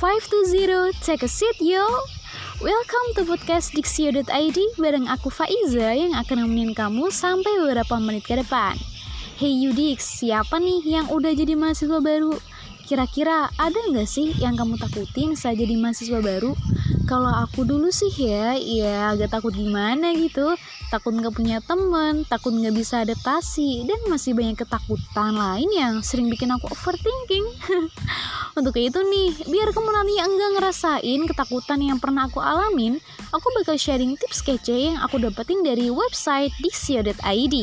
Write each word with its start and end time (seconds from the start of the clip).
520, 0.00 0.96
take 1.04 1.20
a 1.20 1.28
seat 1.28 1.60
yo. 1.60 1.84
Welcome 2.64 3.12
to 3.20 3.28
podcast 3.28 3.76
Dixio.id 3.76 4.58
bareng 4.80 5.04
aku 5.04 5.28
Faiza 5.28 5.92
yang 5.92 6.16
akan 6.16 6.48
nemenin 6.48 6.72
kamu 6.72 7.12
sampai 7.12 7.60
beberapa 7.60 8.00
menit 8.00 8.24
ke 8.24 8.40
depan. 8.40 8.80
Hey 9.36 9.52
Yudix, 9.52 10.24
siapa 10.24 10.56
nih 10.56 10.88
yang 10.88 11.12
udah 11.12 11.36
jadi 11.36 11.52
mahasiswa 11.52 12.00
baru? 12.00 12.32
Kira-kira 12.88 13.52
ada 13.60 13.76
nggak 13.92 14.08
sih 14.08 14.32
yang 14.40 14.56
kamu 14.56 14.80
takutin 14.80 15.36
saat 15.36 15.60
jadi 15.60 15.76
mahasiswa 15.76 16.24
baru? 16.24 16.56
Kalau 17.06 17.30
aku 17.30 17.66
dulu 17.66 17.90
sih 17.90 18.10
ya, 18.14 18.54
ya 18.54 19.10
agak 19.10 19.34
takut 19.34 19.50
gimana 19.50 20.14
gitu. 20.14 20.54
Takut 20.90 21.14
nggak 21.14 21.34
punya 21.34 21.58
temen, 21.62 22.26
takut 22.26 22.50
nggak 22.50 22.74
bisa 22.74 23.02
adaptasi, 23.02 23.86
dan 23.86 23.98
masih 24.10 24.34
banyak 24.34 24.58
ketakutan 24.58 25.34
lain 25.34 25.70
yang 25.70 25.94
sering 26.02 26.26
bikin 26.30 26.50
aku 26.50 26.70
overthinking. 26.70 27.46
Untuk 28.58 28.74
itu 28.78 28.98
nih, 28.98 29.46
biar 29.46 29.70
kamu 29.70 29.90
nanti 29.90 30.14
enggak 30.18 30.50
ngerasain 30.58 31.20
ketakutan 31.30 31.78
yang 31.78 31.98
pernah 32.02 32.26
aku 32.26 32.42
alamin, 32.42 32.98
aku 33.30 33.46
bakal 33.58 33.78
sharing 33.78 34.18
tips 34.18 34.42
kece 34.42 34.94
yang 34.94 34.98
aku 35.02 35.22
dapetin 35.22 35.62
dari 35.62 35.90
website 35.90 36.50
dixio.id. 36.58 37.56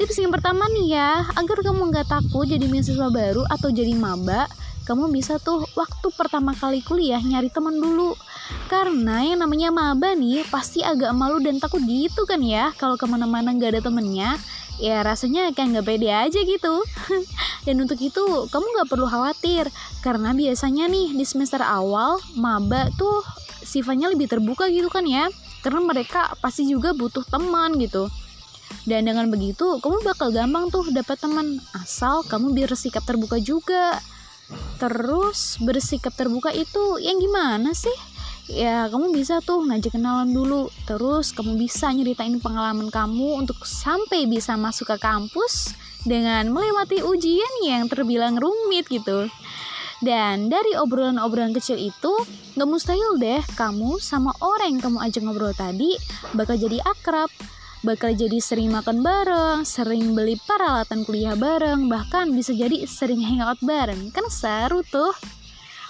Tips 0.00 0.16
yang 0.16 0.32
pertama 0.32 0.64
nih 0.72 0.96
ya, 0.96 1.28
agar 1.36 1.60
kamu 1.60 1.92
nggak 1.92 2.08
takut 2.08 2.48
jadi 2.48 2.66
mahasiswa 2.66 3.12
baru 3.12 3.44
atau 3.52 3.68
jadi 3.68 3.92
maba, 3.94 4.48
kamu 4.88 5.12
bisa 5.12 5.38
tuh 5.38 5.62
waktu 5.78 6.08
pertama 6.16 6.56
kali 6.56 6.82
kuliah 6.82 7.20
nyari 7.20 7.46
teman 7.52 7.78
dulu. 7.78 8.16
Karena 8.70 9.26
yang 9.26 9.42
namanya 9.42 9.74
maba 9.74 10.14
nih 10.14 10.46
pasti 10.46 10.78
agak 10.86 11.10
malu 11.10 11.42
dan 11.42 11.58
takut 11.58 11.82
gitu 11.82 12.22
kan 12.22 12.38
ya 12.38 12.70
kalau 12.78 12.94
ke 12.94 13.02
mana-mana 13.02 13.50
nggak 13.50 13.74
ada 13.74 13.82
temennya. 13.90 14.38
Ya 14.78 15.02
rasanya 15.02 15.50
kayak 15.50 15.74
nggak 15.74 15.86
pede 15.90 16.06
aja 16.14 16.38
gitu. 16.38 16.86
dan 17.66 17.74
untuk 17.82 17.98
itu 17.98 18.22
kamu 18.46 18.66
nggak 18.78 18.86
perlu 18.86 19.10
khawatir 19.10 19.66
karena 20.06 20.30
biasanya 20.30 20.86
nih 20.86 21.18
di 21.18 21.26
semester 21.26 21.58
awal 21.66 22.22
maba 22.38 22.86
tuh 22.94 23.26
sifatnya 23.66 24.06
lebih 24.14 24.30
terbuka 24.30 24.70
gitu 24.70 24.86
kan 24.86 25.02
ya. 25.02 25.26
Karena 25.66 25.82
mereka 25.82 26.30
pasti 26.38 26.62
juga 26.70 26.94
butuh 26.94 27.26
teman 27.26 27.74
gitu. 27.74 28.06
Dan 28.86 29.10
dengan 29.10 29.26
begitu, 29.28 29.82
kamu 29.82 30.06
bakal 30.06 30.30
gampang 30.30 30.70
tuh 30.70 30.86
dapat 30.94 31.18
teman 31.18 31.58
asal 31.74 32.22
kamu 32.22 32.54
biar 32.54 32.70
sikap 32.78 33.02
terbuka 33.02 33.42
juga. 33.42 33.98
Terus 34.78 35.58
bersikap 35.58 36.14
terbuka 36.14 36.54
itu 36.54 37.02
yang 37.02 37.18
gimana 37.18 37.74
sih? 37.74 37.92
Ya, 38.50 38.90
kamu 38.90 39.14
bisa 39.14 39.38
tuh 39.38 39.62
ngajak 39.62 39.94
kenalan 39.94 40.34
dulu. 40.34 40.74
Terus 40.82 41.30
kamu 41.30 41.54
bisa 41.54 41.86
nyeritain 41.94 42.42
pengalaman 42.42 42.90
kamu 42.90 43.38
untuk 43.38 43.62
sampai 43.62 44.26
bisa 44.26 44.58
masuk 44.58 44.90
ke 44.90 44.96
kampus 44.98 45.70
dengan 46.02 46.50
melewati 46.50 46.98
ujian 47.06 47.62
yang 47.62 47.86
terbilang 47.86 48.34
rumit 48.42 48.90
gitu. 48.90 49.30
Dan 50.02 50.50
dari 50.50 50.74
obrolan-obrolan 50.74 51.54
kecil 51.54 51.78
itu, 51.78 52.12
gak 52.58 52.66
mustahil 52.66 53.20
deh 53.22 53.38
kamu 53.54 54.02
sama 54.02 54.34
orang 54.42 54.74
yang 54.74 54.82
kamu 54.82 54.98
ajak 54.98 55.22
ngobrol 55.22 55.54
tadi 55.54 55.94
bakal 56.32 56.56
jadi 56.56 56.80
akrab 56.82 57.28
bakal 57.80 58.12
jadi 58.12 58.36
sering 58.44 58.68
makan 58.68 59.00
bareng, 59.00 59.64
sering 59.64 60.12
beli 60.12 60.36
peralatan 60.44 61.00
kuliah 61.08 61.32
bareng, 61.32 61.88
bahkan 61.88 62.28
bisa 62.28 62.52
jadi 62.52 62.84
sering 62.84 63.24
hangout 63.24 63.56
bareng. 63.64 64.12
Kan 64.12 64.28
seru 64.28 64.84
tuh. 64.84 65.12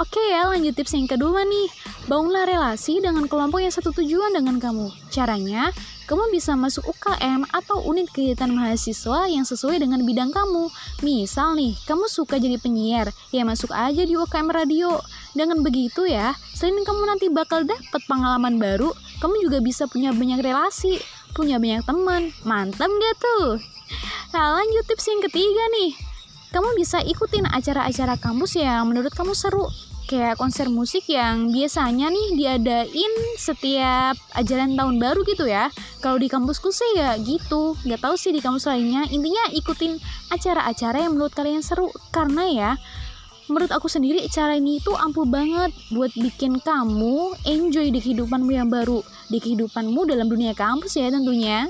Oke 0.00 0.20
ya, 0.32 0.48
lanjut 0.48 0.72
tips 0.72 0.96
yang 0.96 1.04
kedua 1.04 1.44
nih. 1.44 1.68
Bangunlah 2.08 2.48
relasi 2.48 3.04
dengan 3.04 3.28
kelompok 3.28 3.60
yang 3.60 3.74
satu 3.74 3.92
tujuan 3.92 4.32
dengan 4.32 4.56
kamu. 4.56 4.88
Caranya, 5.12 5.68
kamu 6.08 6.32
bisa 6.32 6.56
masuk 6.56 6.88
UKM 6.96 7.44
atau 7.52 7.84
unit 7.84 8.08
kegiatan 8.08 8.48
mahasiswa 8.48 9.28
yang 9.28 9.44
sesuai 9.44 9.84
dengan 9.84 10.00
bidang 10.02 10.32
kamu. 10.32 10.72
Misal 11.04 11.60
nih, 11.60 11.76
kamu 11.84 12.08
suka 12.08 12.40
jadi 12.40 12.56
penyiar, 12.56 13.12
ya 13.30 13.44
masuk 13.44 13.68
aja 13.68 14.00
di 14.00 14.16
UKM 14.16 14.48
radio. 14.48 14.96
Dengan 15.36 15.60
begitu 15.60 16.08
ya, 16.08 16.32
selain 16.56 16.80
kamu 16.84 17.02
nanti 17.06 17.28
bakal 17.28 17.68
dapat 17.68 18.00
pengalaman 18.08 18.56
baru, 18.56 18.96
kamu 19.20 19.44
juga 19.44 19.60
bisa 19.60 19.84
punya 19.84 20.10
banyak 20.16 20.40
relasi 20.40 21.00
punya 21.32 21.56
banyak 21.56 21.82
teman. 21.84 22.22
Mantap 22.44 22.88
gak 22.88 23.14
tuh? 23.18 23.56
Nah 24.36 24.56
lanjut 24.56 24.84
tips 24.88 25.08
yang 25.08 25.20
ketiga 25.24 25.64
nih. 25.80 25.92
Kamu 26.52 26.76
bisa 26.76 27.00
ikutin 27.00 27.48
acara-acara 27.48 28.20
kampus 28.20 28.60
yang 28.60 28.84
menurut 28.92 29.12
kamu 29.12 29.32
seru. 29.32 29.64
Kayak 30.12 30.36
konser 30.36 30.68
musik 30.68 31.08
yang 31.08 31.48
biasanya 31.48 32.12
nih 32.12 32.36
diadain 32.36 33.12
setiap 33.40 34.12
ajaran 34.36 34.76
tahun 34.76 35.00
baru 35.00 35.24
gitu 35.24 35.48
ya. 35.48 35.72
Kalau 36.04 36.20
di 36.20 36.28
kampusku 36.28 36.68
sih 36.68 37.00
ya 37.00 37.16
gitu. 37.16 37.72
Gak 37.88 38.04
tahu 38.04 38.20
sih 38.20 38.28
di 38.28 38.44
kampus 38.44 38.68
lainnya. 38.68 39.08
Intinya 39.08 39.48
ikutin 39.56 39.96
acara-acara 40.28 41.00
yang 41.00 41.16
menurut 41.16 41.32
kalian 41.32 41.64
seru. 41.64 41.88
Karena 42.12 42.44
ya 42.44 42.70
menurut 43.48 43.72
aku 43.72 43.88
sendiri 43.88 44.20
cara 44.28 44.56
ini 44.56 44.84
tuh 44.84 44.94
ampuh 45.00 45.24
banget 45.24 45.72
buat 45.92 46.12
bikin 46.16 46.60
kamu 46.60 47.36
enjoy 47.48 47.88
di 47.90 48.00
kehidupanmu 48.00 48.48
yang 48.48 48.72
baru 48.72 49.04
di 49.28 49.42
kehidupanmu 49.42 50.08
dalam 50.08 50.30
dunia 50.30 50.56
kampus 50.56 50.96
ya 50.96 51.10
tentunya 51.10 51.68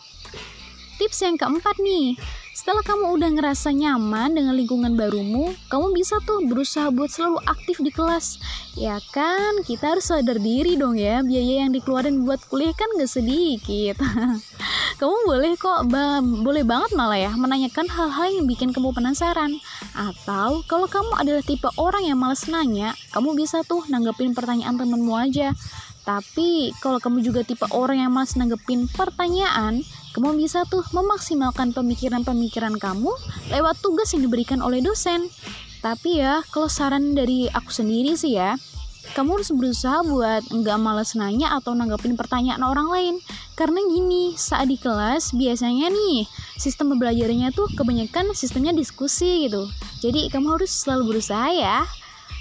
tips 0.98 1.18
yang 1.26 1.36
keempat 1.36 1.76
nih 1.82 2.14
setelah 2.54 2.86
kamu 2.86 3.18
udah 3.18 3.30
ngerasa 3.34 3.74
nyaman 3.74 4.30
dengan 4.30 4.54
lingkungan 4.54 4.94
barumu, 4.94 5.50
kamu 5.66 5.90
bisa 5.90 6.22
tuh 6.22 6.38
berusaha 6.46 6.86
buat 6.94 7.10
selalu 7.10 7.42
aktif 7.50 7.82
di 7.82 7.90
kelas. 7.90 8.38
Ya 8.78 9.02
kan, 9.10 9.66
kita 9.66 9.98
harus 9.98 10.06
sadar 10.06 10.38
diri 10.38 10.78
dong 10.78 10.94
ya, 10.94 11.26
biaya 11.26 11.66
yang 11.66 11.74
dikeluarin 11.74 12.22
buat 12.22 12.38
kuliah 12.46 12.70
kan 12.70 12.86
gak 12.94 13.10
sedikit. 13.10 13.98
kamu 15.02 15.16
boleh 15.26 15.58
kok, 15.58 15.90
ba 15.90 16.22
boleh 16.22 16.62
banget 16.62 16.94
malah 16.94 17.18
ya, 17.18 17.34
menanyakan 17.34 17.90
hal-hal 17.90 18.30
yang 18.30 18.46
bikin 18.46 18.70
kamu 18.70 18.94
penasaran. 18.94 19.58
Atau 19.98 20.62
kalau 20.70 20.86
kamu 20.86 21.10
adalah 21.26 21.42
tipe 21.42 21.66
orang 21.74 22.06
yang 22.06 22.22
males 22.22 22.46
nanya, 22.46 22.94
kamu 23.10 23.34
bisa 23.34 23.66
tuh 23.66 23.82
nanggepin 23.90 24.30
pertanyaan 24.30 24.78
temenmu 24.78 25.10
aja. 25.18 25.50
Tapi 26.06 26.70
kalau 26.78 27.02
kamu 27.02 27.18
juga 27.24 27.42
tipe 27.42 27.66
orang 27.74 27.98
yang 27.98 28.14
malas 28.14 28.38
nanggepin 28.38 28.86
pertanyaan, 28.94 29.82
kamu 30.14 30.38
bisa 30.38 30.62
tuh 30.70 30.86
memaksimalkan 30.94 31.74
pemikiran-pemikiran 31.74 32.78
kamu 32.78 33.10
lewat 33.50 33.74
tugas 33.82 34.14
yang 34.14 34.22
diberikan 34.22 34.62
oleh 34.62 34.78
dosen. 34.78 35.26
Tapi 35.82 36.22
ya, 36.22 36.40
kalau 36.54 36.70
saran 36.70 37.18
dari 37.18 37.50
aku 37.50 37.74
sendiri 37.74 38.14
sih 38.14 38.38
ya, 38.38 38.54
kamu 39.12 39.42
harus 39.42 39.50
berusaha 39.50 40.00
buat 40.06 40.48
nggak 40.48 40.78
males 40.78 41.12
nanya 41.18 41.52
atau 41.58 41.74
nanggepin 41.74 42.14
pertanyaan 42.14 42.62
orang 42.62 42.88
lain. 42.88 43.14
Karena 43.58 43.82
gini, 43.84 44.38
saat 44.38 44.70
di 44.70 44.78
kelas 44.78 45.34
biasanya 45.34 45.90
nih, 45.90 46.30
sistem 46.56 46.94
pembelajarannya 46.94 47.50
tuh 47.50 47.66
kebanyakan 47.74 48.32
sistemnya 48.38 48.70
diskusi 48.72 49.50
gitu. 49.50 49.66
Jadi 49.98 50.30
kamu 50.30 50.56
harus 50.56 50.70
selalu 50.70 51.18
berusaha 51.18 51.50
ya. 51.52 51.82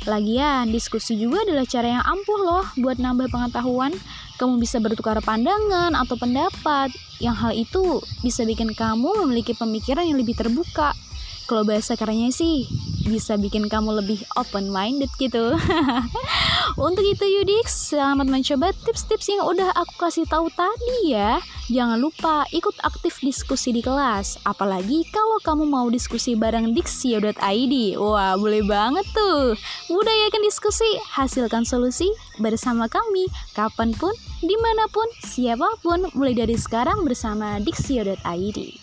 Lagian, 0.03 0.67
diskusi 0.67 1.15
juga 1.15 1.47
adalah 1.47 1.63
cara 1.63 1.87
yang 1.99 2.03
ampuh 2.03 2.39
loh 2.43 2.65
buat 2.75 2.99
nambah 2.99 3.31
pengetahuan. 3.31 3.95
Kamu 4.35 4.59
bisa 4.59 4.83
bertukar 4.83 5.15
pandangan 5.23 5.95
atau 5.95 6.19
pendapat, 6.19 6.91
yang 7.23 7.31
hal 7.39 7.55
itu 7.55 8.03
bisa 8.19 8.43
bikin 8.43 8.75
kamu 8.75 9.23
memiliki 9.23 9.55
pemikiran 9.55 10.03
yang 10.03 10.19
lebih 10.19 10.35
terbuka. 10.35 10.91
Kalau 11.47 11.63
bahasa 11.63 11.95
kerennya 11.95 12.35
sih, 12.35 12.67
bisa 13.05 13.35
bikin 13.35 13.67
kamu 13.67 14.03
lebih 14.03 14.23
open 14.39 14.71
minded 14.71 15.11
gitu. 15.19 15.55
Untuk 16.87 17.05
itu 17.05 17.23
Yudix, 17.23 17.93
selamat 17.93 18.27
mencoba 18.27 18.73
tips-tips 18.83 19.29
yang 19.29 19.45
udah 19.45 19.71
aku 19.75 19.93
kasih 20.07 20.25
tahu 20.25 20.49
tadi 20.51 21.13
ya. 21.13 21.37
Jangan 21.71 21.95
lupa 21.95 22.43
ikut 22.51 22.75
aktif 22.83 23.23
diskusi 23.23 23.71
di 23.71 23.79
kelas, 23.79 24.35
apalagi 24.43 25.07
kalau 25.15 25.39
kamu 25.39 25.63
mau 25.63 25.87
diskusi 25.87 26.35
bareng 26.35 26.75
Dixio.id. 26.75 27.75
Wah, 27.95 28.35
boleh 28.35 28.63
banget 28.67 29.07
tuh. 29.15 29.55
Budayakan 29.87 30.43
diskusi, 30.43 30.87
hasilkan 31.15 31.63
solusi 31.63 32.11
bersama 32.43 32.91
kami 32.91 33.31
kapan 33.55 33.95
pun, 33.95 34.11
di 34.43 34.59
mana 34.59 34.91
pun, 34.91 35.07
siapa 35.23 35.79
pun, 35.79 36.11
mulai 36.11 36.35
dari 36.35 36.59
sekarang 36.59 37.07
bersama 37.07 37.63
Dixio.id. 37.63 38.82